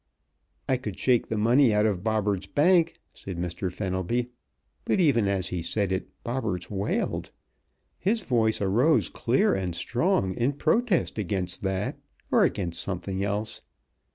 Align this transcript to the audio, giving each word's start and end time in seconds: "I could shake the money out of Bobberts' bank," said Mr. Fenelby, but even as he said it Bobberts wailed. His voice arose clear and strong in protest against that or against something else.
"I 0.67 0.77
could 0.77 0.97
shake 0.97 1.27
the 1.27 1.37
money 1.37 1.71
out 1.75 1.85
of 1.85 2.03
Bobberts' 2.03 2.47
bank," 2.47 2.95
said 3.13 3.37
Mr. 3.37 3.71
Fenelby, 3.71 4.31
but 4.83 4.99
even 4.99 5.27
as 5.27 5.49
he 5.49 5.61
said 5.61 5.91
it 5.91 6.07
Bobberts 6.23 6.71
wailed. 6.71 7.29
His 7.99 8.21
voice 8.21 8.61
arose 8.63 9.09
clear 9.09 9.53
and 9.53 9.75
strong 9.75 10.33
in 10.33 10.53
protest 10.53 11.19
against 11.19 11.61
that 11.61 11.99
or 12.31 12.43
against 12.43 12.81
something 12.81 13.23
else. 13.23 13.61